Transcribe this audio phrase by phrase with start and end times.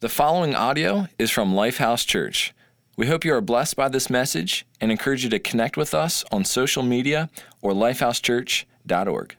[0.00, 2.54] The following audio is from Lifehouse Church.
[2.96, 6.24] We hope you are blessed by this message and encourage you to connect with us
[6.32, 7.28] on social media
[7.60, 9.36] or lifehousechurch.org.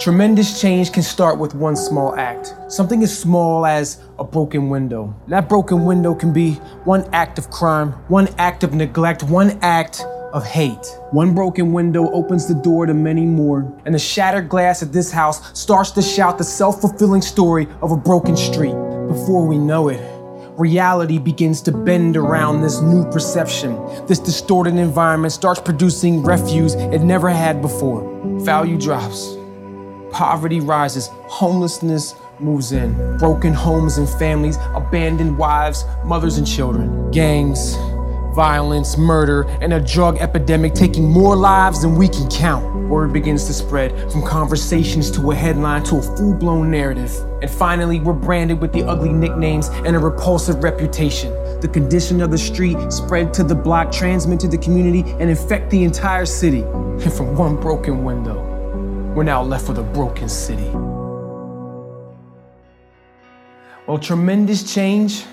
[0.00, 2.56] Tremendous change can start with one small act.
[2.66, 5.14] Something as small as a broken window.
[5.28, 10.04] That broken window can be one act of crime, one act of neglect, one act
[10.32, 10.98] of hate.
[11.12, 15.12] One broken window opens the door to many more, and the shattered glass of this
[15.12, 18.74] house starts to shout the self fulfilling story of a broken street.
[19.08, 20.00] Before we know it,
[20.56, 23.76] reality begins to bend around this new perception.
[24.06, 28.02] This distorted environment starts producing refuse it never had before.
[28.40, 29.36] Value drops,
[30.10, 37.76] poverty rises, homelessness moves in, broken homes and families, abandoned wives, mothers and children, gangs,
[38.34, 42.73] violence, murder, and a drug epidemic taking more lives than we can count.
[42.88, 47.12] Word begins to spread from conversations to a headline to a full blown narrative.
[47.40, 51.32] And finally, we're branded with the ugly nicknames and a repulsive reputation.
[51.60, 55.70] The condition of the street spread to the block, transmit to the community, and infect
[55.70, 56.60] the entire city.
[56.60, 58.42] And from one broken window,
[59.14, 60.70] we're now left with a broken city.
[63.86, 65.24] Well, tremendous change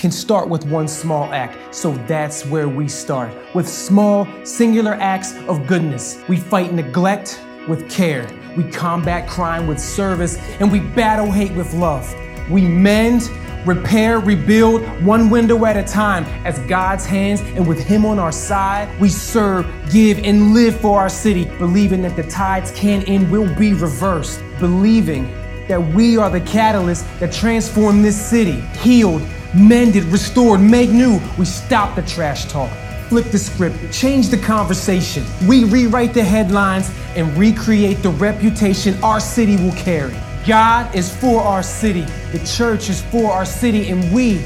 [0.00, 1.74] can start with one small act.
[1.74, 3.34] So that's where we start.
[3.54, 6.18] With small, singular acts of goodness.
[6.26, 8.26] We fight neglect with care.
[8.56, 10.38] We combat crime with service.
[10.58, 12.10] And we battle hate with love.
[12.50, 13.28] We mend,
[13.66, 18.32] repair, rebuild one window at a time as God's hands and with Him on our
[18.32, 18.88] side.
[18.98, 23.54] We serve, give, and live for our city, believing that the tides can and will
[23.56, 24.40] be reversed.
[24.58, 25.30] Believing
[25.68, 29.22] that we are the catalyst that transform this city, healed,
[29.54, 31.20] mended, restored, made new.
[31.38, 32.70] We stop the trash talk,
[33.08, 35.24] flip the script, change the conversation.
[35.46, 40.16] We rewrite the headlines and recreate the reputation our city will carry.
[40.46, 44.42] God is for our city, the church is for our city, and we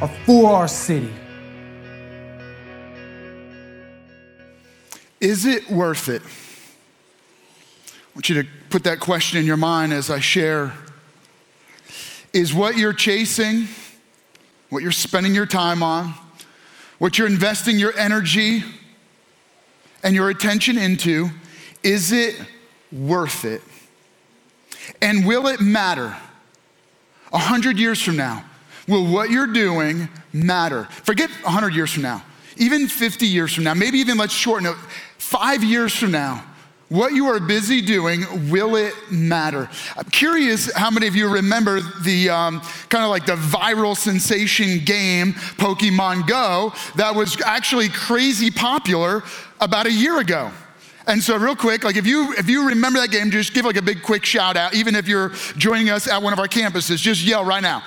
[0.00, 1.12] are for our city.
[5.20, 6.22] Is it worth it?
[6.22, 10.74] I want you to put that question in your mind as I share.
[12.32, 13.68] Is what you're chasing,
[14.70, 16.14] what you're spending your time on,
[16.98, 18.62] what you're investing your energy
[20.02, 21.28] and your attention into,
[21.82, 22.40] is it
[22.92, 23.62] worth it?
[25.00, 26.16] And will it matter?
[27.32, 28.44] A hundred years from now,
[28.86, 30.84] will what you're doing matter?
[31.04, 32.24] Forget a hundred years from now,
[32.56, 34.76] even 50 years from now, maybe even let's shorten it,
[35.18, 36.44] five years from now,
[36.88, 39.68] what you are busy doing, will it matter?
[39.96, 44.82] I'm curious how many of you remember the um, kind of like the viral sensation
[44.84, 49.22] game, Pokemon Go, that was actually crazy popular
[49.60, 50.50] about a year ago.
[51.06, 53.76] And so, real quick, like if you if you remember that game, just give like
[53.76, 54.74] a big quick shout out.
[54.74, 57.82] Even if you're joining us at one of our campuses, just yell right now.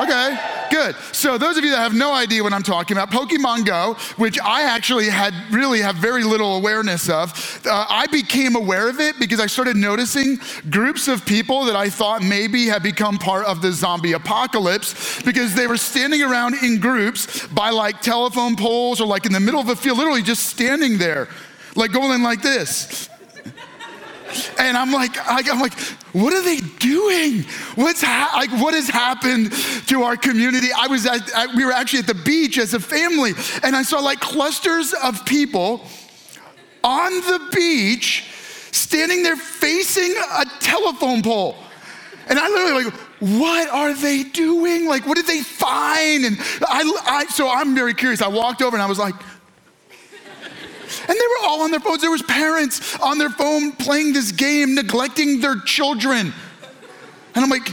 [0.00, 0.38] Okay,
[0.74, 0.96] good.
[1.12, 4.40] So those of you that have no idea what I'm talking about, Pokemon Go, which
[4.40, 7.30] I actually had really have very little awareness of,
[7.64, 10.40] uh, I became aware of it because I started noticing
[10.70, 15.54] groups of people that I thought maybe had become part of the zombie apocalypse because
[15.54, 19.60] they were standing around in groups by like telephone poles or like in the middle
[19.60, 21.28] of a field, literally just standing there,
[21.76, 23.08] like going like this.
[24.58, 25.78] And I'm like, I'm like,
[26.12, 27.42] what are they doing?
[27.74, 29.52] What's ha- like, what has happened
[29.88, 30.68] to our community?
[30.76, 33.82] I was at, at, we were actually at the beach as a family, and I
[33.82, 35.84] saw like clusters of people
[36.82, 38.30] on the beach
[38.70, 41.56] standing there facing a telephone pole.
[42.26, 44.86] And I literally like, what are they doing?
[44.86, 46.24] Like, what did they find?
[46.24, 48.22] And I, I so I'm very curious.
[48.22, 49.14] I walked over and I was like,
[51.08, 52.00] and they were all on their phones.
[52.00, 56.32] There was parents on their phone playing this game, neglecting their children.
[57.34, 57.68] And I'm like,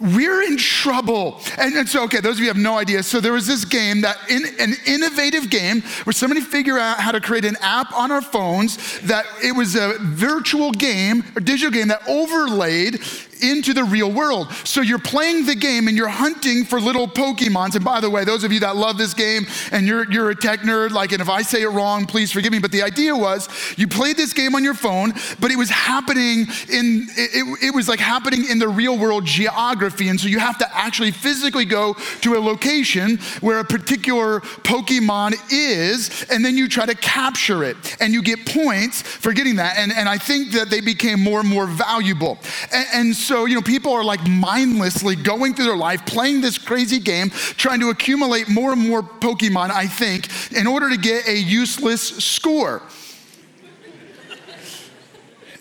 [0.00, 1.40] we're in trouble.
[1.56, 3.02] And, and, so, okay, those of you have no idea.
[3.02, 7.10] So there was this game that in an innovative game where somebody figured out how
[7.10, 11.72] to create an app on our phones that it was a virtual game, a digital
[11.72, 13.00] game that overlaid
[13.42, 14.52] into the real world.
[14.64, 17.74] So you're playing the game and you're hunting for little Pokemons.
[17.74, 20.36] And by the way, those of you that love this game and you're, you're a
[20.36, 22.58] tech nerd, like, and if I say it wrong, please forgive me.
[22.58, 26.46] But the idea was you played this game on your phone, but it was happening
[26.70, 30.08] in, it, it was like happening in the real world geography.
[30.08, 35.34] And so you have to actually physically go to a location where a particular Pokemon
[35.52, 37.76] is, and then you try to capture it.
[38.00, 39.76] And you get points for getting that.
[39.76, 42.38] And, and I think that they became more and more valuable.
[42.72, 46.58] And, and so, you know, people are like mindlessly going through their life, playing this
[46.58, 51.26] crazy game, trying to accumulate more and more Pokemon, I think, in order to get
[51.28, 52.82] a useless score.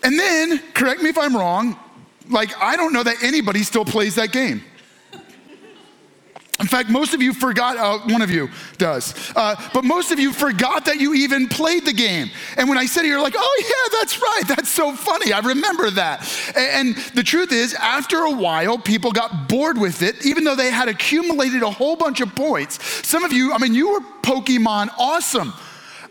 [0.03, 1.77] and then, correct me if I'm wrong,
[2.29, 4.63] like, I don't know that anybody still plays that game.
[6.59, 10.19] In fact, most of you forgot, uh, one of you does, uh, but most of
[10.19, 12.31] you forgot that you even played the game.
[12.57, 14.43] And when I said it, you're like, oh, yeah, that's right.
[14.47, 15.33] That's so funny.
[15.33, 16.27] I remember that.
[16.55, 20.55] And, and the truth is, after a while, people got bored with it, even though
[20.55, 22.83] they had accumulated a whole bunch of points.
[23.07, 25.53] Some of you, I mean, you were Pokemon awesome.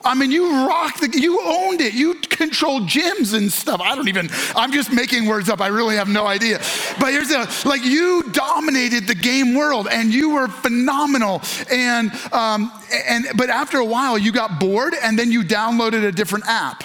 [0.05, 1.95] I mean, you rocked the, you owned it.
[1.95, 3.81] You controlled gyms and stuff.
[3.81, 5.61] I don't even, I'm just making words up.
[5.61, 6.59] I really have no idea.
[7.01, 11.43] But here's the, like, you dominated the game world and you were phenomenal.
[11.71, 12.73] And, um,
[13.09, 16.85] and, but after a while, you got bored and then you downloaded a different app.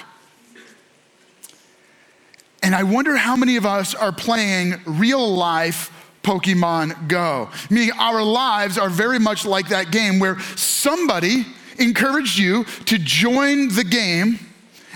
[2.63, 5.91] And I wonder how many of us are playing real life
[6.23, 7.49] Pokemon Go.
[7.69, 11.45] Meaning our lives are very much like that game where somebody,
[11.81, 14.39] encouraged you to join the game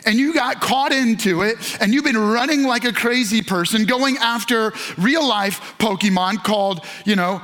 [0.05, 4.17] and you got caught into it and you've been running like a crazy person going
[4.17, 7.41] after real life Pokemon called, you know,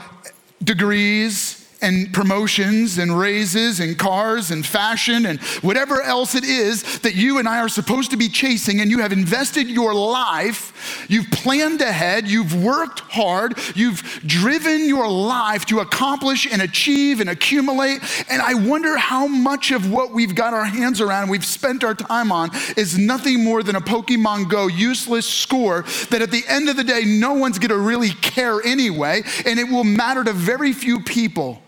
[0.64, 7.16] degrees and promotions and raises and cars and fashion and whatever else it is that
[7.16, 11.30] you and I are supposed to be chasing, and you have invested your life, you've
[11.32, 18.00] planned ahead, you've worked hard, you've driven your life to accomplish and achieve and accumulate.
[18.30, 21.96] And I wonder how much of what we've got our hands around, we've spent our
[21.96, 26.70] time on, is nothing more than a Pokemon Go useless score that at the end
[26.70, 30.74] of the day, no one's gonna really care anyway, and it will matter to very
[30.74, 31.62] few people.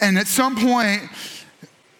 [0.00, 1.02] And at some point,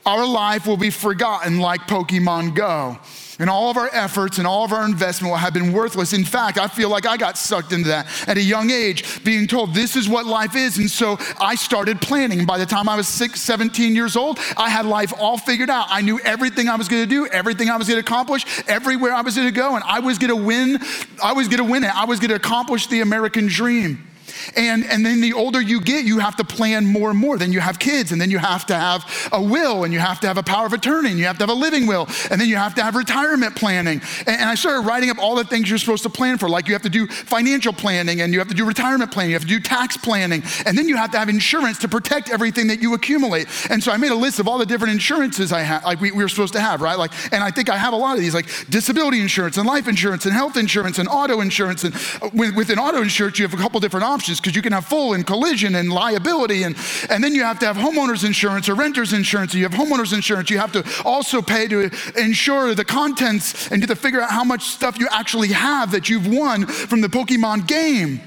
[0.06, 2.98] our life will be forgotten like Pokemon Go.
[3.40, 6.12] And all of our efforts and all of our investment will have been worthless.
[6.12, 9.46] In fact, I feel like I got sucked into that at a young age, being
[9.46, 10.78] told this is what life is.
[10.78, 12.46] And so I started planning.
[12.46, 15.86] By the time I was six, 17 years old, I had life all figured out.
[15.88, 19.36] I knew everything I was gonna do, everything I was gonna accomplish, everywhere I was
[19.36, 20.80] gonna go, and I was gonna win.
[21.22, 21.94] I was gonna win it.
[21.94, 24.07] I was gonna accomplish the American dream.
[24.56, 27.38] And, and then the older you get, you have to plan more and more.
[27.38, 30.20] Then you have kids, and then you have to have a will, and you have
[30.20, 32.40] to have a power of attorney, and you have to have a living will, and
[32.40, 34.00] then you have to have retirement planning.
[34.26, 36.66] And, and I started writing up all the things you're supposed to plan for, like
[36.68, 39.42] you have to do financial planning, and you have to do retirement planning, you have
[39.42, 42.80] to do tax planning, and then you have to have insurance to protect everything that
[42.82, 43.48] you accumulate.
[43.70, 46.12] And so I made a list of all the different insurances I have, like we,
[46.12, 46.98] we were supposed to have, right?
[46.98, 49.88] Like, and I think I have a lot of these, like disability insurance and life
[49.88, 51.84] insurance and health insurance and auto insurance.
[51.84, 54.86] And uh, within auto insurance, you have a couple different options because you can have
[54.86, 56.62] full and collision and liability.
[56.62, 56.76] And,
[57.10, 59.54] and then you have to have homeowners insurance or renters insurance.
[59.54, 60.50] You have homeowners insurance.
[60.50, 64.64] You have to also pay to insure the contents and to figure out how much
[64.64, 68.16] stuff you actually have that you've won from the Pokemon game.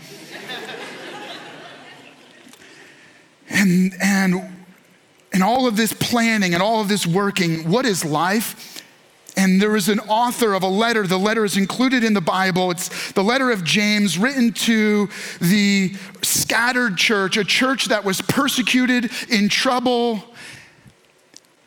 [3.50, 4.66] and, and,
[5.32, 8.71] and all of this planning and all of this working, what is life?
[9.42, 11.08] And there is an author of a letter.
[11.08, 12.70] The letter is included in the Bible.
[12.70, 15.10] It's the letter of James written to
[15.40, 20.24] the scattered church, a church that was persecuted, in trouble,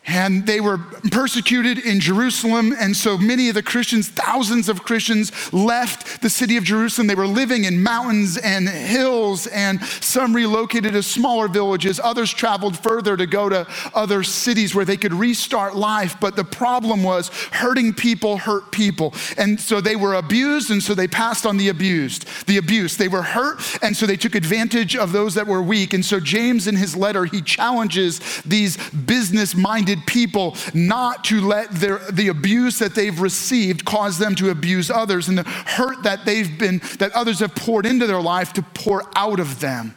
[0.06, 0.78] and they were
[1.10, 2.74] persecuted in Jerusalem.
[2.78, 7.06] And so many of the Christians, thousands of Christians, left the city of Jerusalem.
[7.06, 11.98] They were living in mountains and hills, and some relocated to smaller villages.
[12.02, 16.16] Others traveled further to go to other cities where they could restart life.
[16.20, 19.14] But the problem was hurting people hurt people.
[19.38, 22.96] And so they were abused, and so they passed on the abused, the abuse.
[22.96, 25.94] They were hurt, and so they took advantage of those that were weak.
[25.94, 31.70] And so James, in his letter, he challenges these business minded people not to let
[31.70, 36.24] their, the abuse that they've received cause them to abuse others and the hurt that
[36.24, 39.94] they've been, that others have poured into their life to pour out of them.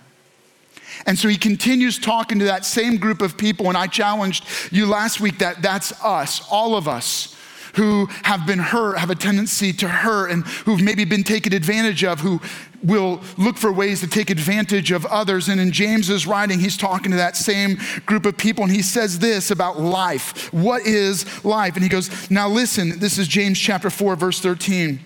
[1.05, 3.67] And so he continues talking to that same group of people.
[3.67, 7.36] And I challenged you last week that that's us, all of us
[7.77, 12.03] who have been hurt, have a tendency to hurt, and who've maybe been taken advantage
[12.03, 12.41] of, who
[12.83, 15.47] will look for ways to take advantage of others.
[15.47, 19.19] And in James's writing, he's talking to that same group of people, and he says
[19.19, 20.51] this about life.
[20.51, 21.75] What is life?
[21.75, 24.99] And he goes, Now listen, this is James chapter 4, verse 13.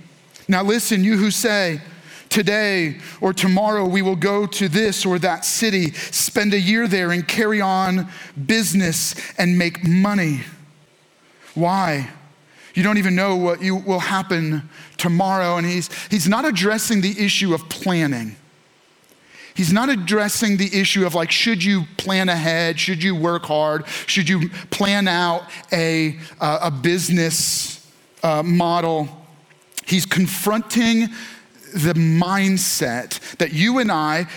[0.47, 1.81] Now listen, you who say,
[2.29, 7.11] Today or tomorrow we will go to this or that city, spend a year there,
[7.11, 8.09] and carry on
[8.45, 10.39] business and make money.
[11.53, 12.09] Why?
[12.73, 15.57] You don't even know what you, will happen tomorrow.
[15.57, 18.35] And he's, he's not addressing the issue of planning.
[19.53, 22.79] He's not addressing the issue of like, should you plan ahead?
[22.79, 23.85] Should you work hard?
[24.07, 27.85] Should you plan out a, uh, a business
[28.23, 29.09] uh, model?
[29.85, 31.09] He's confronting
[31.73, 34.27] the mindset that you and I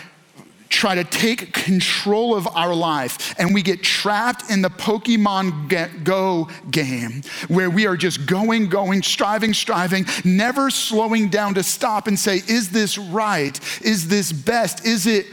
[0.75, 6.49] try to take control of our life and we get trapped in the Pokemon Go
[6.71, 12.19] game where we are just going, going, striving, striving, never slowing down to stop and
[12.19, 13.59] say, is this right?
[13.83, 14.85] Is this best?
[14.85, 15.27] Is it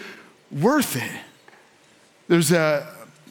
[0.51, 1.12] worth it?
[2.31, 2.88] there's a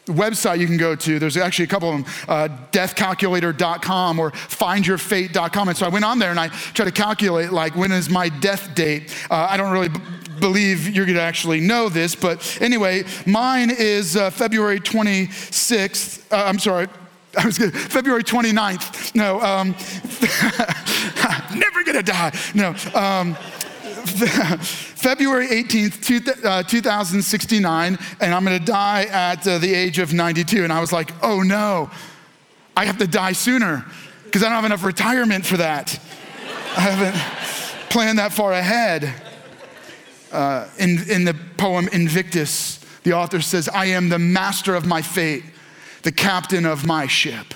[0.07, 1.19] website you can go to.
[1.19, 5.69] There's actually a couple of them, uh, deathcalculator.com or findyourfate.com.
[5.69, 8.29] And so I went on there and I tried to calculate, like, when is my
[8.29, 9.17] death date?
[9.31, 9.88] Uh, I don't really
[10.41, 16.33] believe you're going to actually know this, but anyway, mine is uh, February 26th.
[16.33, 16.89] Uh, I'm sorry.
[17.39, 17.75] I was good.
[17.75, 19.15] February 29th.
[19.15, 19.77] No, um,
[21.59, 22.33] never gonna die.
[22.55, 23.35] No, um,
[24.97, 30.65] February 18th, two, uh, 2069, and I'm gonna die at uh, the age of 92.
[30.65, 31.91] And I was like, oh no,
[32.77, 33.85] I have to die sooner
[34.25, 36.01] because I don't have enough retirement for that.
[36.77, 39.13] I haven't planned that far ahead.
[40.31, 45.03] Uh, in, in the poem Invictus, the author says, I am the master of my
[45.03, 45.45] fate,
[46.03, 47.55] the captain of my ship.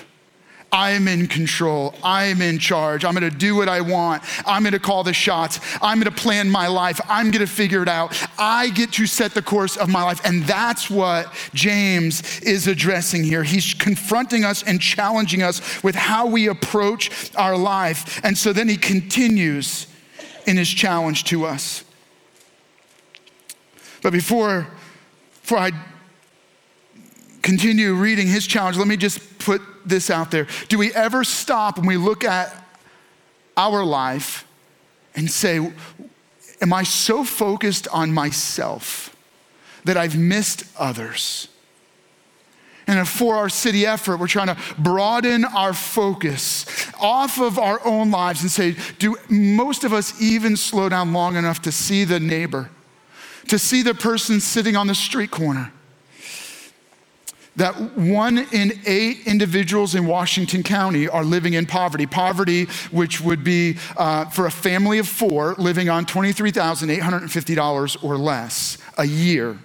[0.75, 1.95] I'm in control.
[2.03, 3.05] I'm in charge.
[3.05, 4.23] I'm going to do what I want.
[4.45, 5.61] I'm going to call the shots.
[5.81, 6.99] I'm going to plan my life.
[7.07, 8.13] I'm going to figure it out.
[8.37, 10.19] I get to set the course of my life.
[10.25, 13.43] And that's what James is addressing here.
[13.43, 18.19] He's confronting us and challenging us with how we approach our life.
[18.25, 19.87] And so then he continues
[20.45, 21.84] in his challenge to us.
[24.05, 24.67] But before,
[25.41, 25.71] before I
[27.41, 30.45] continue reading his challenge, let me just put this out there.
[30.67, 32.55] Do we ever stop when we look at
[33.57, 34.45] our life
[35.15, 35.73] and say,
[36.61, 39.15] Am I so focused on myself
[39.85, 41.47] that I've missed others?
[42.85, 46.67] And for our city effort, we're trying to broaden our focus
[47.01, 51.37] off of our own lives and say, do most of us even slow down long
[51.37, 52.69] enough to see the neighbor,
[53.47, 55.71] to see the person sitting on the street corner?
[57.55, 62.05] that one in eight individuals in Washington County are living in poverty.
[62.05, 68.77] Poverty, which would be uh, for a family of four living on $23,850 or less
[68.97, 69.57] a year.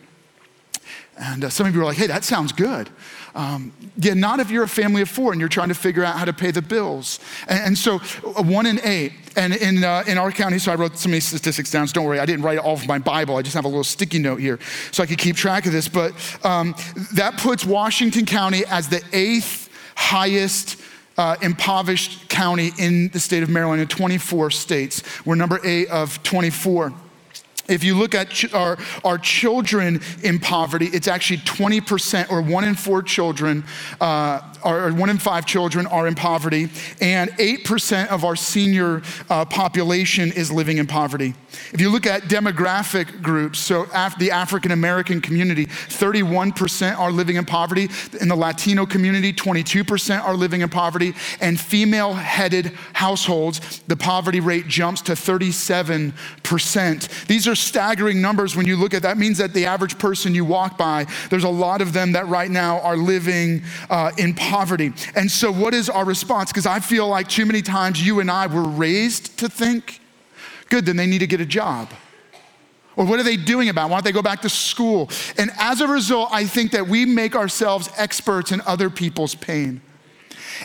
[1.19, 2.89] And uh, some of you are like, hey, that sounds good.
[3.35, 6.17] Um, yeah, not if you're a family of four and you're trying to figure out
[6.17, 7.21] how to pay the bills.
[7.49, 7.97] And, and so,
[8.37, 9.13] uh, one in eight.
[9.37, 11.87] And in, uh, in our county, so I wrote so many statistics down.
[11.87, 13.37] So don't worry, I didn't write all of my Bible.
[13.37, 14.59] I just have a little sticky note here
[14.91, 15.87] so I could keep track of this.
[15.89, 16.13] But
[16.45, 16.75] um,
[17.15, 20.81] that puts Washington County as the eighth highest
[21.17, 25.03] uh, impoverished county in the state of Maryland in 24 states.
[25.27, 26.93] We're number eight of 24.
[27.71, 32.65] If you look at ch- our, our children in poverty, it's actually 20% or one
[32.65, 33.65] in four children,
[34.01, 36.69] uh, or one in five children are in poverty,
[37.01, 41.35] and 8% of our senior uh, population is living in poverty.
[41.73, 47.37] If you look at demographic groups, so af- the African American community, 31% are living
[47.37, 47.89] in poverty.
[48.21, 51.15] In the Latino community, 22% are living in poverty.
[51.41, 57.27] And female headed households, the poverty rate jumps to 37%.
[57.27, 59.19] These are staggering numbers when you look at that.
[59.19, 62.51] means that the average person you walk by, there's a lot of them that right
[62.51, 64.93] now are living uh, in poverty.
[65.15, 66.51] And so, what is our response?
[66.51, 70.01] Because I feel like too many times you and I were raised to think,
[70.69, 71.91] good, then they need to get a job.
[72.97, 73.87] Or what are they doing about?
[73.87, 73.91] It?
[73.91, 75.11] Why don't they go back to school?
[75.39, 79.81] And as a result, I think that we make ourselves experts in other people's pain.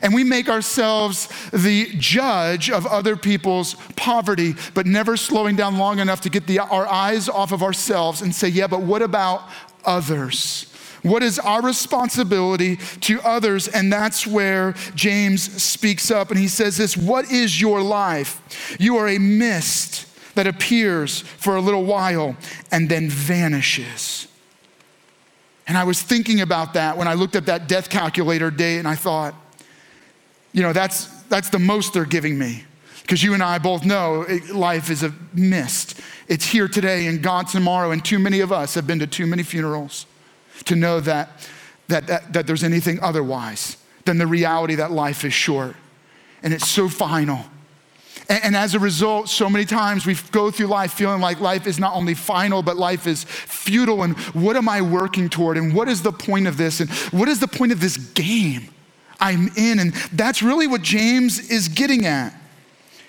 [0.02, 6.00] And we make ourselves the judge of other people's poverty, but never slowing down long
[6.00, 9.48] enough to get the, our eyes off of ourselves and say, yeah, but what about
[9.86, 10.72] others?
[11.06, 13.68] What is our responsibility to others?
[13.68, 18.76] And that's where James speaks up and he says this What is your life?
[18.80, 22.36] You are a mist that appears for a little while
[22.72, 24.28] and then vanishes.
[25.68, 28.88] And I was thinking about that when I looked at that death calculator day and
[28.88, 29.36] I thought,
[30.56, 32.64] you know, that's, that's the most they're giving me.
[33.02, 36.00] Because you and I both know it, life is a mist.
[36.28, 39.28] It's here today and gone tomorrow, and too many of us have been to too
[39.28, 40.06] many funerals
[40.64, 41.30] to know that,
[41.90, 45.76] that, that, that there's anything otherwise than the reality that life is short
[46.42, 47.40] and it's so final.
[48.30, 51.68] And, and, as a result, so many times we go through life feeling like life
[51.68, 54.04] is not only final, but life is futile.
[54.04, 55.58] And what am I working toward?
[55.58, 56.80] And what is the point of this?
[56.80, 58.70] And what is the point of this game?
[59.20, 59.80] I'm in.
[59.80, 62.34] And that's really what James is getting at.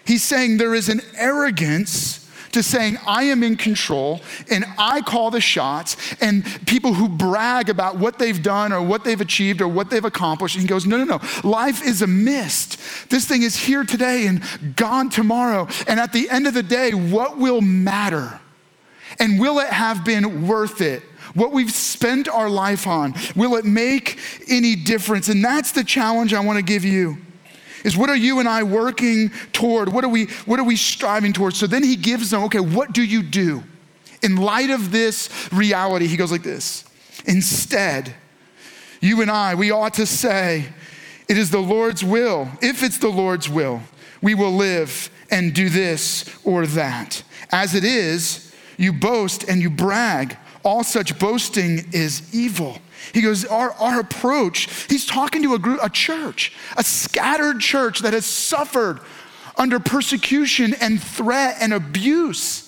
[0.05, 5.31] He's saying there is an arrogance to saying, I am in control and I call
[5.31, 9.69] the shots, and people who brag about what they've done or what they've achieved or
[9.69, 10.57] what they've accomplished.
[10.57, 11.21] And he goes, No, no, no.
[11.49, 12.79] Life is a mist.
[13.11, 14.43] This thing is here today and
[14.75, 15.69] gone tomorrow.
[15.87, 18.41] And at the end of the day, what will matter?
[19.19, 21.03] And will it have been worth it?
[21.37, 25.29] What we've spent our life on, will it make any difference?
[25.29, 27.19] And that's the challenge I want to give you.
[27.85, 29.93] Is what are you and I working toward?
[29.93, 31.57] What are we what are we striving towards?
[31.57, 33.63] So then he gives them, okay, what do you do?
[34.23, 36.85] In light of this reality, he goes like this.
[37.27, 38.15] Instead,
[39.01, 40.67] you and I, we ought to say,
[41.29, 42.49] It is the Lord's will.
[42.61, 43.83] If it's the Lord's will,
[44.21, 47.23] we will live and do this or that.
[47.53, 50.37] As it is, you boast and you brag.
[50.67, 52.79] All such boasting is evil.
[53.15, 58.01] He goes, our, our approach, he's talking to a group, a church, a scattered church
[58.01, 58.99] that has suffered
[59.57, 62.66] under persecution and threat and abuse.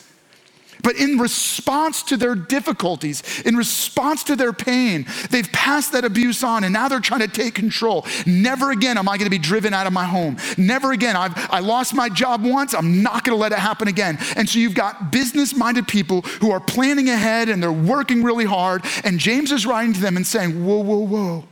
[0.83, 6.45] But in response to their difficulties, in response to their pain, they've passed that abuse
[6.45, 8.07] on and now they're trying to take control.
[8.27, 10.37] Never again am I going to be driven out of my home.
[10.57, 11.17] Never again.
[11.17, 12.75] I've, I lost my job once.
[12.75, 14.19] I'm not going to let it happen again.
[14.37, 18.45] And so you've got business minded people who are planning ahead and they're working really
[18.45, 18.85] hard.
[19.05, 21.45] And James is writing to them and saying, Whoa, whoa, whoa.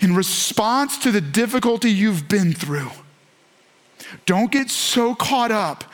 [0.00, 2.90] In response to the difficulty you've been through,
[4.26, 5.84] don't get so caught up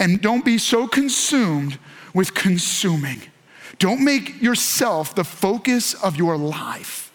[0.00, 1.78] and don't be so consumed
[2.12, 3.22] with consuming.
[3.78, 7.12] Don't make yourself the focus of your life.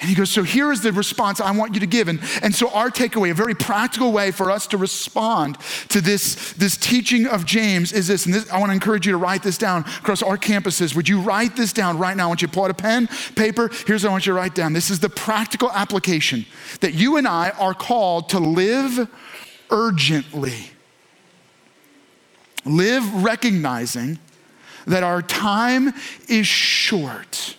[0.00, 2.08] And he goes, So here is the response I want you to give.
[2.08, 5.58] And, and so, our takeaway, a very practical way for us to respond
[5.90, 8.24] to this, this teaching of James is this.
[8.24, 10.96] And this, I want to encourage you to write this down across our campuses.
[10.96, 12.24] Would you write this down right now?
[12.24, 13.70] I want you to pull out a pen, paper.
[13.86, 14.72] Here's what I want you to write down.
[14.72, 16.46] This is the practical application
[16.80, 19.06] that you and I are called to live
[19.70, 20.70] urgently.
[22.64, 24.18] Live recognizing
[24.86, 25.92] that our time
[26.28, 27.56] is short.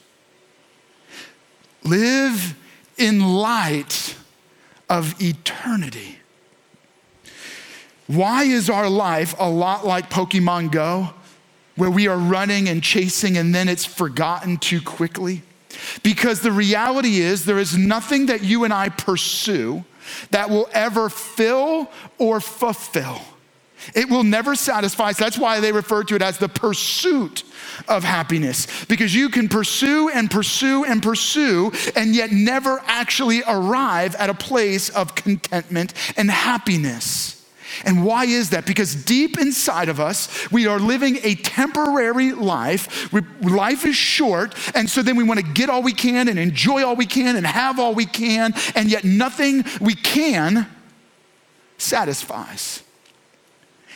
[1.84, 2.56] Live
[2.98, 4.16] in light
[4.90, 6.20] of eternity.
[8.08, 11.12] Why is our life a lot like Pokemon Go,
[11.78, 15.44] where we are running and chasing and then it's forgotten too quickly?
[16.04, 19.86] Because the reality is, there is nothing that you and I pursue
[20.32, 23.22] that will ever fill or fulfill.
[23.96, 25.12] It will never satisfy.
[25.12, 27.44] So that's why they refer to it as the pursuit
[27.88, 34.16] of happiness, because you can pursue and pursue and pursue, and yet never actually arrive
[34.16, 37.38] at a place of contentment and happiness.
[37.86, 38.66] And why is that?
[38.66, 43.14] Because deep inside of us, we are living a temporary life.
[43.42, 46.86] Life is short, and so then we want to get all we can and enjoy
[46.86, 50.68] all we can and have all we can, and yet nothing we can
[51.78, 52.84] satisfies.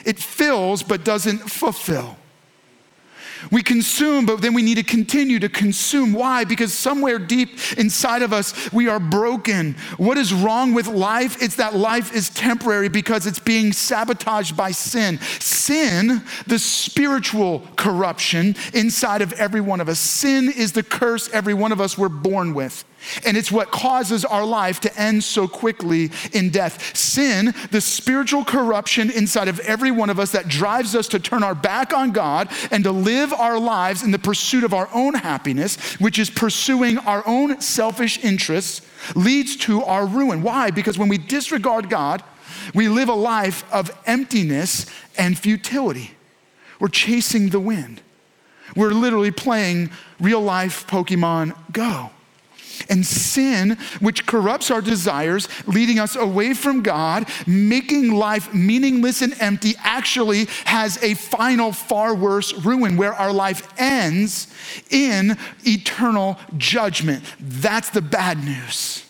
[0.06, 2.18] It fills but doesn't fulfill.
[3.52, 6.14] We consume, but then we need to continue to consume.
[6.14, 6.44] Why?
[6.46, 9.76] Because somewhere deep inside of us, we are broken.
[9.98, 11.42] What is wrong with life?
[11.42, 15.20] It's that life is temporary because it's being sabotaged by sin.
[15.40, 20.00] Sin, the spiritual corruption inside of every one of us.
[20.00, 22.84] Sin is the curse every one of us were born with.
[23.26, 26.96] And it's what causes our life to end so quickly in death.
[26.96, 31.44] Sin, the spiritual corruption inside of every one of us that drives us to turn
[31.44, 35.14] our back on God and to live our lives in the pursuit of our own
[35.14, 38.82] happiness, which is pursuing our own selfish interests,
[39.16, 40.42] leads to our ruin.
[40.42, 40.72] Why?
[40.72, 42.24] Because when we disregard God,
[42.74, 44.86] we live a life of emptiness
[45.18, 46.12] and futility.
[46.80, 48.02] We're chasing the wind.
[48.76, 52.10] We're literally playing real life Pokemon Go
[52.90, 59.36] and sin, which corrupts our desires, leading us away from God, making life meaningless and
[59.40, 64.48] empty, actually has a final, far worse ruin where our life ends
[64.90, 67.24] in eternal judgment.
[67.40, 69.05] That's the bad news.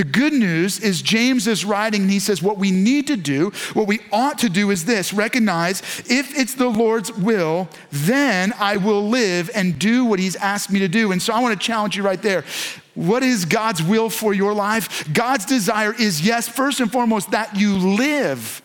[0.00, 3.50] The good news is James is writing and he says, What we need to do,
[3.74, 8.78] what we ought to do is this recognize if it's the Lord's will, then I
[8.78, 11.12] will live and do what he's asked me to do.
[11.12, 12.46] And so I want to challenge you right there.
[12.94, 15.06] What is God's will for your life?
[15.12, 18.62] God's desire is, yes, first and foremost, that you live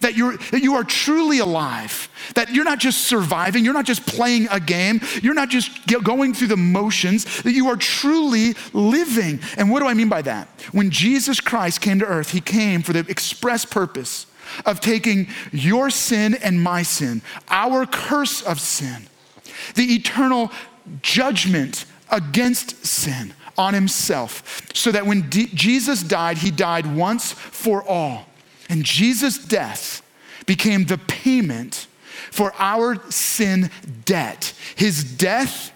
[0.00, 4.06] that, you're, that you are truly alive, that you're not just surviving, you're not just
[4.06, 5.70] playing a game, you're not just
[6.02, 9.40] going through the motions, that you are truly living.
[9.56, 10.48] And what do I mean by that?
[10.72, 14.26] When Jesus Christ came to earth, he came for the express purpose
[14.66, 19.06] of taking your sin and my sin, our curse of sin,
[19.74, 20.50] the eternal
[21.02, 27.82] judgment against sin on himself, so that when D- Jesus died, he died once for
[27.86, 28.26] all
[28.70, 30.02] and Jesus' death
[30.46, 31.86] became the payment
[32.30, 33.70] for our sin
[34.04, 34.54] debt.
[34.76, 35.72] His death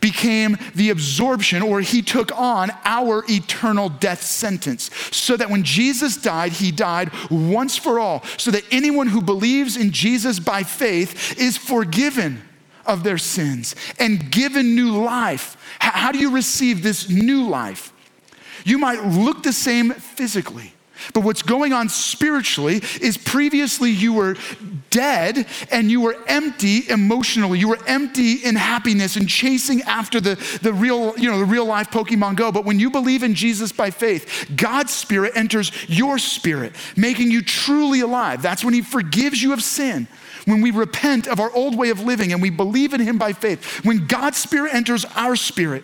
[0.00, 4.90] became the absorption, or he took on our eternal death sentence.
[5.10, 9.76] So that when Jesus died, he died once for all, so that anyone who believes
[9.76, 12.42] in Jesus by faith is forgiven
[12.84, 15.56] of their sins and given new life.
[15.80, 17.92] How do you receive this new life?
[18.64, 20.72] You might look the same physically.
[21.14, 24.36] But what's going on spiritually is previously you were
[24.90, 27.58] dead and you were empty emotionally.
[27.58, 31.66] You were empty in happiness and chasing after the, the real, you know, the real
[31.66, 32.50] life Pokemon Go.
[32.50, 37.42] But when you believe in Jesus by faith, God's spirit enters your spirit, making you
[37.42, 38.42] truly alive.
[38.42, 40.08] That's when he forgives you of sin.
[40.46, 43.32] When we repent of our old way of living and we believe in him by
[43.32, 45.82] faith, when God's spirit enters our spirit,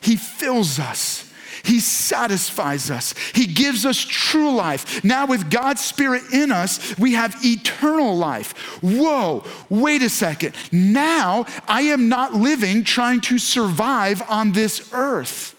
[0.00, 1.27] he fills us
[1.64, 3.14] he satisfies us.
[3.34, 5.02] He gives us true life.
[5.04, 8.52] Now, with God's Spirit in us, we have eternal life.
[8.82, 10.54] Whoa, wait a second.
[10.72, 15.54] Now, I am not living trying to survive on this earth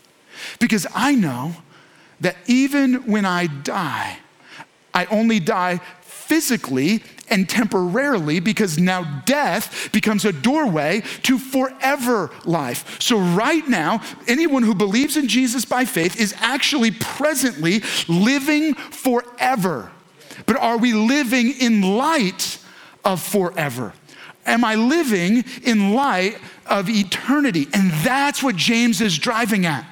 [0.59, 1.55] because I know
[2.21, 4.19] that even when I die,
[4.93, 13.01] I only die physically and temporarily because now death becomes a doorway to forever life.
[13.01, 19.91] So, right now, anyone who believes in Jesus by faith is actually presently living forever.
[20.45, 22.59] But are we living in light
[23.03, 23.93] of forever?
[24.45, 27.67] Am I living in light of eternity?
[27.73, 29.85] And that's what James is driving at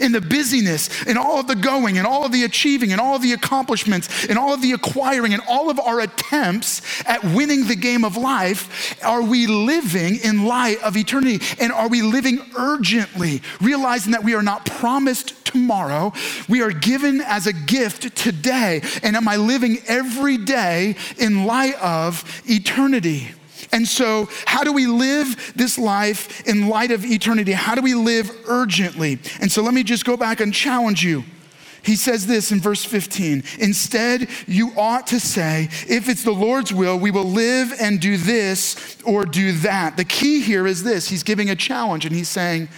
[0.00, 3.16] in the busyness, in all of the going, and all of the achieving, and all
[3.16, 7.66] of the accomplishments, and all of the acquiring, and all of our attempts at winning
[7.66, 11.44] the game of life, are we living in light of eternity?
[11.60, 16.12] And are we living urgently, realizing that we are not promised tomorrow?
[16.48, 18.82] We are given as a gift today.
[19.02, 23.28] And am I living every day in light of eternity?
[23.72, 27.52] And so, how do we live this life in light of eternity?
[27.52, 29.18] How do we live urgently?
[29.40, 31.24] And so, let me just go back and challenge you.
[31.82, 36.72] He says this in verse 15 Instead, you ought to say, if it's the Lord's
[36.72, 39.96] will, we will live and do this or do that.
[39.96, 42.68] The key here is this He's giving a challenge and he's saying,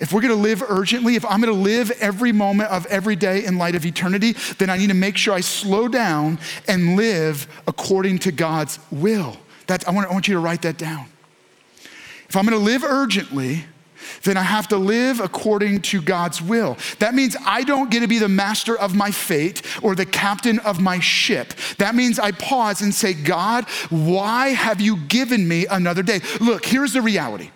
[0.00, 3.56] if we're gonna live urgently, if I'm gonna live every moment of every day in
[3.56, 8.18] light of eternity, then I need to make sure I slow down and live according
[8.20, 9.36] to God's will.
[9.72, 11.06] That, I, want, I want you to write that down.
[12.28, 13.64] If I'm gonna live urgently,
[14.22, 16.76] then I have to live according to God's will.
[16.98, 20.58] That means I don't get to be the master of my fate or the captain
[20.58, 21.54] of my ship.
[21.78, 26.20] That means I pause and say, God, why have you given me another day?
[26.38, 27.50] Look, here's the reality.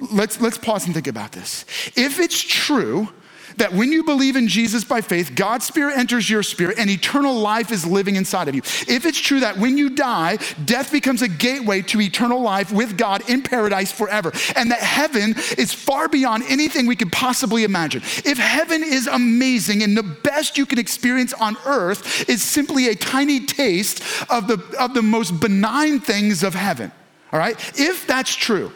[0.00, 1.64] Let's, let's pause and think about this.
[1.94, 3.08] If it's true
[3.56, 7.34] that when you believe in Jesus by faith, God's Spirit enters your spirit and eternal
[7.34, 8.62] life is living inside of you.
[8.88, 12.96] If it's true that when you die, death becomes a gateway to eternal life with
[12.96, 18.02] God in paradise forever, and that heaven is far beyond anything we could possibly imagine.
[18.24, 22.94] If heaven is amazing and the best you can experience on earth is simply a
[22.94, 26.92] tiny taste of the, of the most benign things of heaven,
[27.32, 27.56] all right?
[27.78, 28.72] If that's true,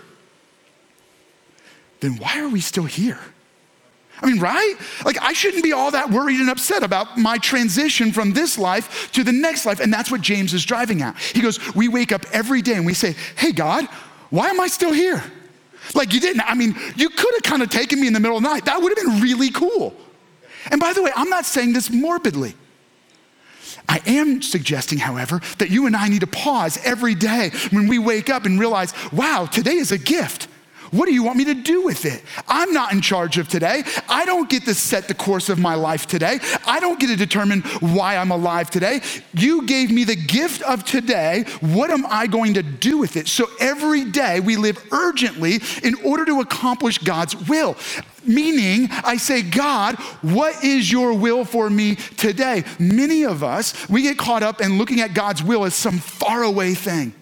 [2.00, 3.18] then why are we still here?
[4.22, 4.74] I mean, right?
[5.04, 9.12] Like, I shouldn't be all that worried and upset about my transition from this life
[9.12, 9.80] to the next life.
[9.80, 11.18] And that's what James is driving at.
[11.18, 13.86] He goes, We wake up every day and we say, Hey, God,
[14.30, 15.22] why am I still here?
[15.94, 18.36] Like, you didn't, I mean, you could have kind of taken me in the middle
[18.36, 18.64] of the night.
[18.64, 19.94] That would have been really cool.
[20.70, 22.54] And by the way, I'm not saying this morbidly.
[23.88, 27.98] I am suggesting, however, that you and I need to pause every day when we
[27.98, 30.48] wake up and realize, wow, today is a gift.
[30.90, 32.22] What do you want me to do with it?
[32.48, 33.82] I'm not in charge of today.
[34.08, 36.38] I don't get to set the course of my life today.
[36.66, 39.00] I don't get to determine why I'm alive today.
[39.34, 41.44] You gave me the gift of today.
[41.60, 43.28] What am I going to do with it?
[43.28, 47.76] So every day we live urgently in order to accomplish God's will.
[48.24, 52.64] Meaning, I say, God, what is your will for me today?
[52.78, 56.74] Many of us, we get caught up in looking at God's will as some faraway
[56.74, 57.14] thing.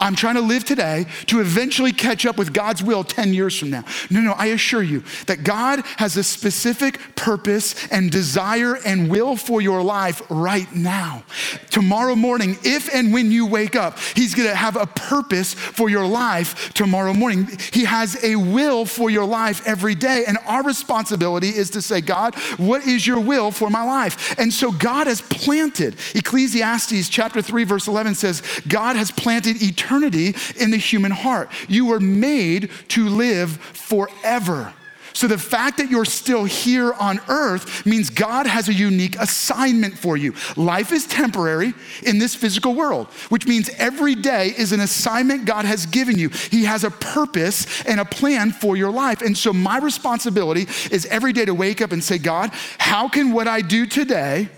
[0.00, 3.68] I'm trying to live today to eventually catch up with God's will 10 years from
[3.68, 3.84] now.
[4.08, 9.36] No, no, I assure you that God has a specific purpose and desire and will
[9.36, 11.22] for your life right now.
[11.68, 16.06] Tomorrow morning, if and when you wake up, He's gonna have a purpose for your
[16.06, 17.46] life tomorrow morning.
[17.72, 20.24] He has a will for your life every day.
[20.26, 24.38] And our responsibility is to say, God, what is your will for my life?
[24.38, 29.89] And so God has planted, Ecclesiastes chapter 3, verse 11 says, God has planted eternity
[29.90, 31.50] eternity in the human heart.
[31.68, 34.72] You were made to live forever.
[35.12, 39.98] So the fact that you're still here on earth means God has a unique assignment
[39.98, 40.34] for you.
[40.56, 41.74] Life is temporary
[42.04, 46.28] in this physical world, which means every day is an assignment God has given you.
[46.28, 49.20] He has a purpose and a plan for your life.
[49.20, 53.32] And so my responsibility is every day to wake up and say, God, how can
[53.32, 54.48] what I do today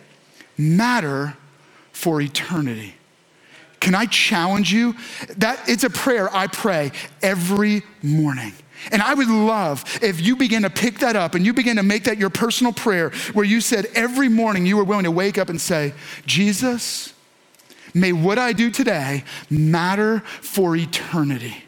[0.59, 1.35] matter
[1.93, 2.95] for eternity?
[3.83, 4.95] Can I challenge you?
[5.39, 8.53] That it's a prayer I pray every morning.
[8.93, 11.83] And I would love if you begin to pick that up and you begin to
[11.83, 15.37] make that your personal prayer where you said every morning you were willing to wake
[15.37, 15.95] up and say,
[16.27, 17.13] Jesus,
[17.93, 21.65] may what I do today matter for eternity.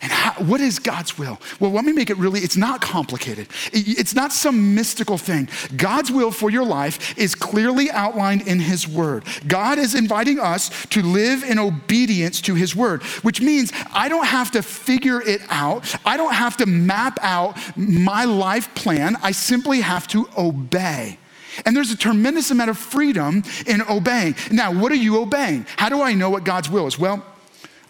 [0.00, 1.40] And how, what is God's will?
[1.60, 3.48] Well, let me make it really, it's not complicated.
[3.72, 5.48] It, it's not some mystical thing.
[5.76, 9.24] God's will for your life is clearly outlined in His Word.
[9.46, 14.26] God is inviting us to live in obedience to His Word, which means I don't
[14.26, 15.94] have to figure it out.
[16.04, 19.16] I don't have to map out my life plan.
[19.22, 21.18] I simply have to obey.
[21.64, 24.34] And there's a tremendous amount of freedom in obeying.
[24.50, 25.66] Now, what are you obeying?
[25.76, 26.98] How do I know what God's will is?
[26.98, 27.24] Well,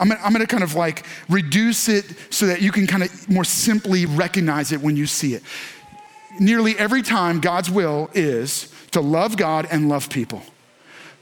[0.02, 3.30] I'm gonna, I'm gonna kind of like reduce it so that you can kind of
[3.30, 5.44] more simply recognize it when you see it.
[6.40, 10.42] Nearly every time, God's will is to love God and love people.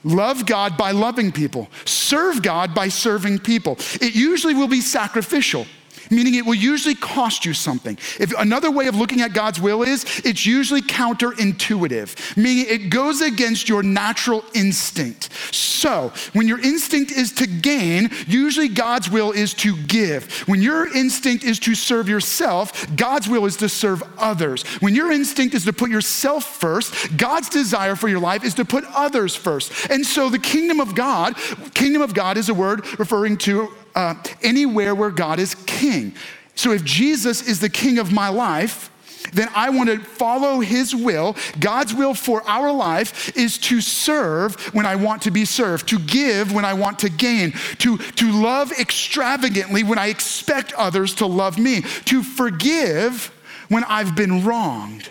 [0.03, 1.69] Love God by loving people.
[1.85, 3.77] Serve God by serving people.
[4.01, 5.67] It usually will be sacrificial
[6.11, 7.97] meaning it will usually cost you something.
[8.19, 13.21] If another way of looking at God's will is, it's usually counterintuitive, meaning it goes
[13.21, 15.29] against your natural instinct.
[15.55, 20.31] So, when your instinct is to gain, usually God's will is to give.
[20.49, 24.63] When your instinct is to serve yourself, God's will is to serve others.
[24.81, 28.65] When your instinct is to put yourself first, God's desire for your life is to
[28.65, 29.91] put others first.
[29.91, 31.37] And so the kingdom of God,
[31.75, 36.15] kingdom of God is a word referring to uh, anywhere where God is king.
[36.55, 38.91] So if Jesus is the king of my life,
[39.33, 41.37] then I want to follow his will.
[41.59, 45.99] God's will for our life is to serve when I want to be served, to
[45.99, 51.27] give when I want to gain, to, to love extravagantly when I expect others to
[51.27, 53.27] love me, to forgive
[53.69, 55.09] when I've been wronged.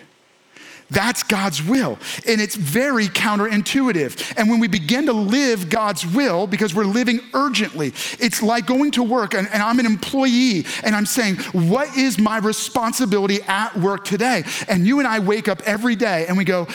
[0.90, 1.98] That's God's will.
[2.26, 4.34] And it's very counterintuitive.
[4.36, 8.90] And when we begin to live God's will, because we're living urgently, it's like going
[8.92, 13.76] to work and, and, I'm an employee and I'm saying, What is my responsibility at
[13.76, 14.42] work today?
[14.68, 16.66] And you and I wake up every day and we go,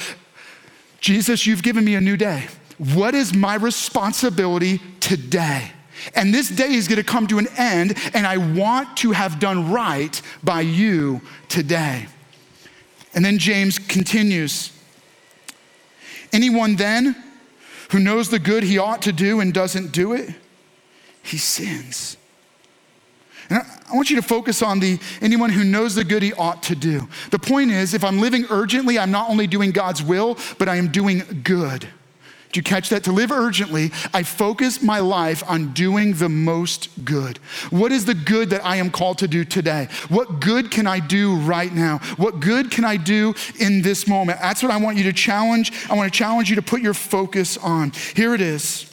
[1.01, 2.47] Jesus, you've given me a new day.
[2.77, 5.71] What is my responsibility today?
[6.13, 9.39] And this day is going to come to an end, and I want to have
[9.39, 12.07] done right by you today.
[13.15, 14.71] And then James continues
[16.33, 17.15] Anyone then
[17.91, 20.29] who knows the good he ought to do and doesn't do it,
[21.23, 22.17] he sins.
[23.49, 26.63] And I want you to focus on the anyone who knows the good he ought
[26.63, 27.07] to do.
[27.31, 30.75] The point is, if I'm living urgently, I'm not only doing God's will, but I
[30.75, 31.87] am doing good.
[32.55, 33.03] You catch that?
[33.05, 37.37] To live urgently, I focus my life on doing the most good.
[37.69, 39.87] What is the good that I am called to do today?
[40.09, 41.99] What good can I do right now?
[42.17, 44.39] What good can I do in this moment?
[44.39, 45.71] That's what I want you to challenge.
[45.89, 47.91] I want to challenge you to put your focus on.
[48.15, 48.91] Here it is.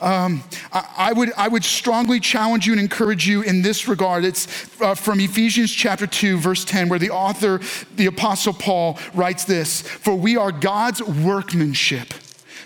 [0.00, 0.42] Um,
[0.72, 4.24] I, I, would, I would strongly challenge you and encourage you in this regard.
[4.24, 4.46] It's
[4.80, 7.60] uh, from Ephesians chapter 2, verse 10, where the author,
[7.96, 12.12] the Apostle Paul, writes this For we are God's workmanship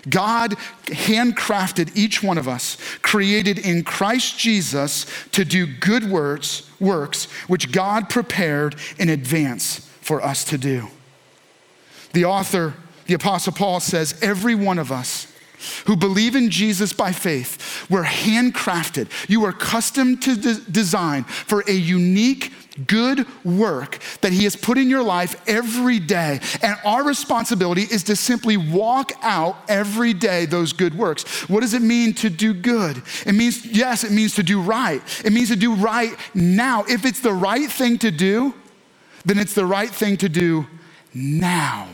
[0.09, 0.51] God
[0.85, 7.71] handcrafted each one of us, created in Christ Jesus to do good works, works which
[7.71, 10.87] God prepared in advance for us to do.
[12.13, 12.75] The author,
[13.07, 15.31] the Apostle Paul says, every one of us
[15.85, 19.09] who believe in Jesus by faith were handcrafted.
[19.27, 22.53] You were custom to de- design for a unique
[22.87, 26.39] good work that He has put in your life every day.
[26.61, 31.47] And our responsibility is to simply walk out every day those good works.
[31.49, 33.01] What does it mean to do good?
[33.25, 35.01] It means, yes, it means to do right.
[35.23, 36.83] It means to do right now.
[36.87, 38.53] If it's the right thing to do,
[39.25, 40.67] then it's the right thing to do
[41.13, 41.87] now.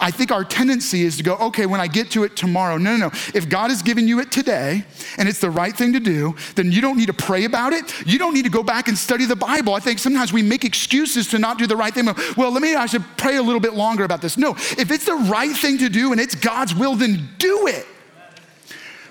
[0.00, 2.76] I think our tendency is to go, okay, when I get to it tomorrow.
[2.76, 3.10] No, no, no.
[3.34, 4.84] If God has given you it today
[5.18, 8.06] and it's the right thing to do, then you don't need to pray about it.
[8.06, 9.74] You don't need to go back and study the Bible.
[9.74, 12.06] I think sometimes we make excuses to not do the right thing.
[12.36, 14.36] Well, let me, I should pray a little bit longer about this.
[14.36, 17.86] No, if it's the right thing to do and it's God's will, then do it.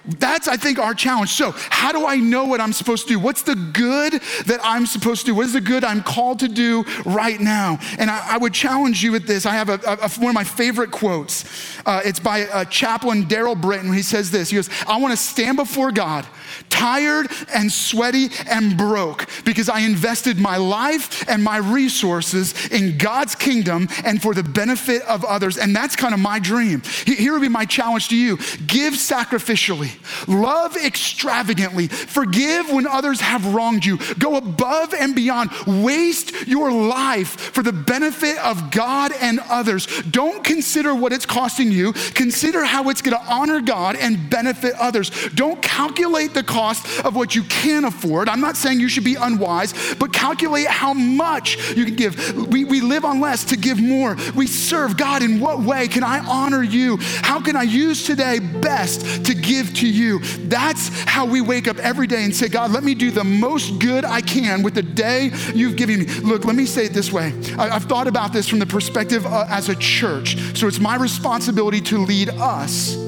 [0.05, 1.29] That's, I think, our challenge.
[1.29, 3.19] So, how do I know what I'm supposed to do?
[3.19, 4.13] What's the good
[4.45, 5.35] that I'm supposed to do?
[5.35, 7.79] What is the good I'm called to do right now?
[7.99, 9.45] And I, I would challenge you with this.
[9.45, 11.45] I have a, a, one of my favorite quotes.
[11.85, 13.93] Uh, it's by uh, chaplain Daryl Britton.
[13.93, 16.25] He says this He goes, I want to stand before God
[16.69, 23.35] tired and sweaty and broke because I invested my life and my resources in God's
[23.35, 25.57] kingdom and for the benefit of others.
[25.57, 26.81] And that's kind of my dream.
[27.05, 29.91] Here would be my challenge to you give sacrificially,
[30.27, 37.29] love extravagantly, forgive when others have wronged you, go above and beyond, waste your life
[37.29, 39.87] for the benefit of God and others.
[40.09, 44.73] Don't consider what it's costing you, consider how it's going to honor God and benefit
[44.75, 45.11] others.
[45.35, 48.27] Don't calculate the cost of what you can afford.
[48.27, 52.47] I'm not saying you should be unwise, but calculate how much you can give.
[52.47, 54.17] We, we live on less to give more.
[54.35, 55.23] We serve God.
[55.23, 56.97] In what way can I honor you?
[57.21, 60.19] How can I use today best to give to you?
[60.47, 63.79] That's how we wake up every day and say, God, let me do the most
[63.79, 66.05] good I can with the day you've given me.
[66.05, 67.33] Look, let me say it this way.
[67.57, 70.37] I, have thought about this from the perspective uh, as a church.
[70.57, 73.00] So it's my responsibility to lead us.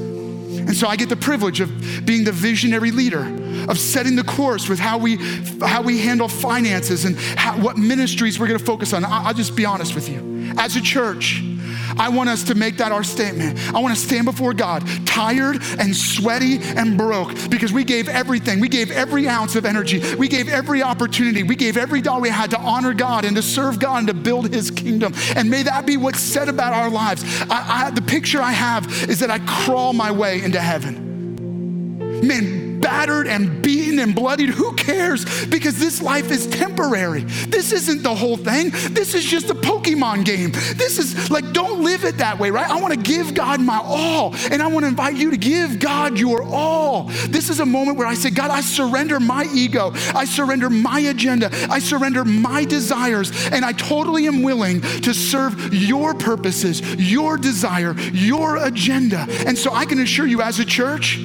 [0.68, 1.70] And so I get the privilege of
[2.06, 3.26] being the visionary leader,
[3.70, 5.18] of setting the course with how we,
[5.62, 9.06] how we handle finances and how, what ministries we're going to focus on.
[9.06, 10.54] I'll just be honest with you.
[10.58, 11.44] As a church,
[11.98, 13.60] I want us to make that our statement.
[13.74, 18.60] I want to stand before God tired and sweaty and broke because we gave everything.
[18.60, 20.16] We gave every ounce of energy.
[20.16, 21.44] We gave every opportunity.
[21.44, 24.14] We gave every dollar we had to honor God and to serve God and to
[24.14, 25.14] build His kingdom.
[25.36, 27.24] And may that be what's said about our lives.
[27.50, 32.26] I, I, the picture I have is that I crawl my way into heaven.
[32.26, 34.50] Man, battered and beaten and bloodied.
[34.50, 35.46] Who cares?
[35.46, 37.24] Because this life is temporary.
[37.24, 38.72] This isn't the whole thing.
[38.92, 40.52] This is just a Pokemon game.
[40.52, 42.70] This is like, don't live it that way, right?
[42.70, 45.80] I want to give God my all, and I want to invite you to give
[45.80, 47.06] God your all.
[47.30, 51.00] This is a moment where I say, God, I surrender my ego, I surrender my
[51.00, 57.38] agenda, I surrender my desires, and I totally am willing to serve your purposes, your
[57.38, 59.26] desire, your agenda.
[59.48, 61.20] And so I can assure you, as a church,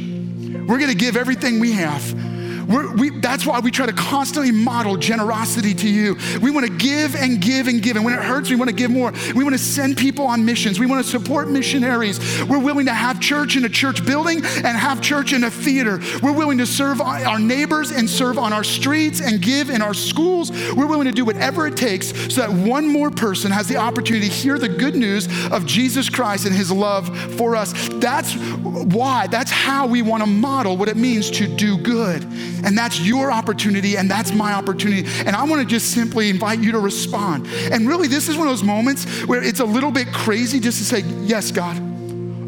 [0.68, 2.27] we're going to give everything we have
[2.68, 6.16] we, that's why we try to constantly model generosity to you.
[6.42, 7.96] We want to give and give and give.
[7.96, 9.12] And when it hurts, we want to give more.
[9.35, 10.78] We want to send people on missions.
[10.78, 12.18] We want to support missionaries.
[12.44, 15.98] We're willing to have church in a church building and have church in a theater.
[16.22, 19.94] We're willing to serve our neighbors and serve on our streets and give in our
[19.94, 20.50] schools.
[20.50, 24.28] We're willing to do whatever it takes so that one more person has the opportunity
[24.28, 27.72] to hear the good news of Jesus Christ and his love for us.
[27.94, 32.26] That's why, that's how we want to model what it means to do good.
[32.64, 35.08] And that's your opportunity, and that's my opportunity.
[35.26, 37.46] And I want to just simply invite you to respond.
[37.72, 40.78] And really, this is one of those moments where it's a little bit crazy just
[40.78, 41.76] to say, Yes, God.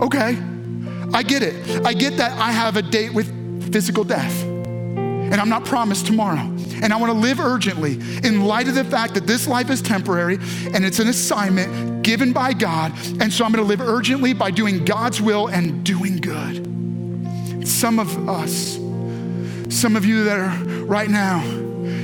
[0.00, 0.38] Okay.
[1.12, 1.84] I get it.
[1.84, 6.50] I get that I have a date with physical death, and I'm not promised tomorrow.
[6.82, 7.94] And I want to live urgently
[8.26, 10.38] in light of the fact that this life is temporary
[10.72, 12.92] and it's an assignment given by God.
[13.20, 17.68] And so I'm going to live urgently by doing God's will and doing good.
[17.68, 18.78] Some of us,
[19.70, 21.44] some of you that are right now,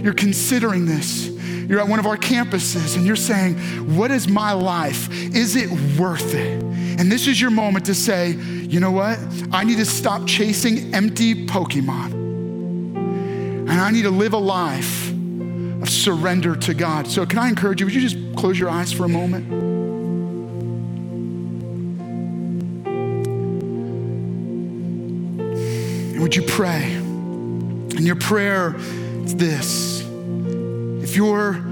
[0.02, 1.28] you're considering this.
[1.68, 3.56] You're at one of our campuses and you're saying,
[3.96, 5.10] What is my life?
[5.10, 6.62] Is it worth it?
[6.62, 9.18] And this is your moment to say, You know what?
[9.50, 12.12] I need to stop chasing empty Pokemon.
[13.68, 17.08] And I need to live a life of surrender to God.
[17.08, 17.86] So, can I encourage you?
[17.86, 19.50] Would you just close your eyes for a moment?
[26.14, 27.05] And would you pray?
[27.96, 30.02] And your prayer is this.
[31.02, 31.62] If you're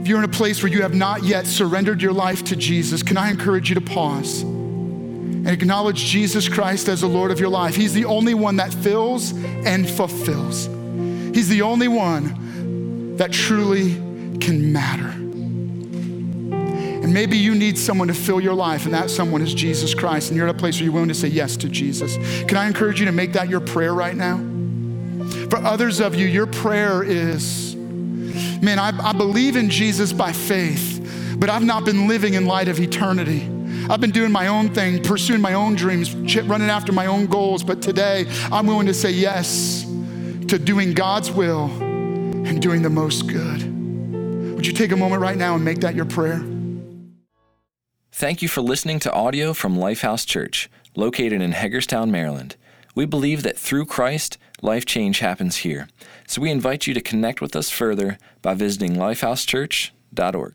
[0.00, 3.02] if you're in a place where you have not yet surrendered your life to Jesus,
[3.02, 7.50] can I encourage you to pause and acknowledge Jesus Christ as the Lord of your
[7.50, 7.76] life?
[7.76, 10.64] He's the only one that fills and fulfills.
[11.34, 13.94] He's the only one that truly
[14.38, 15.08] can matter.
[17.08, 20.30] And maybe you need someone to fill your life, and that someone is Jesus Christ,
[20.30, 22.16] and you're at a place where you're willing to say yes to Jesus.
[22.44, 24.38] Can I encourage you to make that your prayer right now?
[25.50, 31.36] For others of you, your prayer is, man, I, I believe in Jesus by faith,
[31.38, 33.48] but I've not been living in light of eternity.
[33.88, 37.64] I've been doing my own thing, pursuing my own dreams, running after my own goals,
[37.64, 39.84] but today I'm willing to say yes
[40.48, 43.62] to doing God's will and doing the most good.
[44.54, 46.44] Would you take a moment right now and make that your prayer?
[48.12, 52.56] Thank you for listening to audio from Lifehouse Church, located in Hagerstown, Maryland.
[52.94, 55.88] We believe that through Christ, life change happens here.
[56.26, 60.54] So we invite you to connect with us further by visiting lifehousechurch.org.